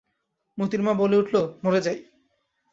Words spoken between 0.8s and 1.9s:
মা বলে উঠল, মরে